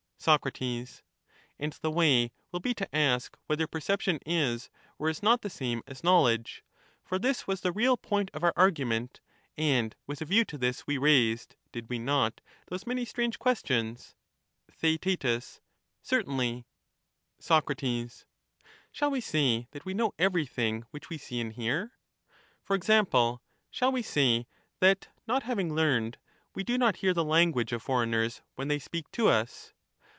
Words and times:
\^ 0.21 0.23
Soc. 0.23 0.45
And 1.57 1.73
the 1.81 1.89
way 1.89 2.31
will 2.51 2.59
be 2.59 2.75
to 2.75 2.95
ask 2.95 3.35
whether 3.47 3.65
perception 3.65 4.19
is 4.23 4.69
or 4.99 5.09
is 5.09 5.15
pcrccp 5.17 5.17
is 5.17 5.23
not 5.23 5.41
the 5.41 5.49
same 5.49 5.81
as 5.87 6.03
knowledge; 6.03 6.63
for 7.03 7.17
this 7.17 7.47
was 7.47 7.61
the 7.61 7.71
real 7.71 7.97
point 7.97 8.29
of 8.31 8.43
1^"^"°^' 8.43 8.45
our 8.45 8.53
argument, 8.55 9.19
and 9.57 9.95
with 10.05 10.21
a 10.21 10.25
view 10.25 10.45
to 10.45 10.59
this 10.59 10.85
we 10.85 10.99
raised 10.99 11.55
(did 11.71 11.89
we 11.89 11.97
not?) 11.97 12.39
those 12.67 12.85
many 12.85 13.03
strange 13.03 13.39
questions.• 13.39 14.13
Theaet. 14.75 15.59
Certainly. 16.03 16.65
Soc. 17.39 17.67
Shall 18.91 19.09
we 19.09 19.21
say 19.21 19.67
that 19.71 19.85
we 19.85 19.95
know 19.95 20.13
every 20.19 20.45
thing 20.45 20.85
which 20.91 21.09
we 21.09 21.17
see 21.17 21.37
We 21.37 21.45
know 21.45 21.47
and 21.47 21.53
hear? 21.55 21.91
for 22.61 22.75
example, 22.75 23.41
shall 23.71 23.91
we 23.91 24.03
say 24.03 24.45
that 24.81 25.07
not 25.25 25.41
having 25.41 25.73
learned, 25.73 26.17
][2d 26.19 26.19
h«u 26.19 26.21
T* 26.21 26.45
we 26.53 26.63
do 26.63 26.77
not 26.77 26.97
hear 26.97 27.15
the 27.15 27.25
language 27.25 27.73
of 27.73 27.81
foreigners 27.81 28.43
when 28.53 28.67
they 28.67 28.77
speak 28.77 29.05
but 29.05 29.23
we 29.23 29.23
sec 29.23 29.23
to 29.23 29.27
us 29.29 29.73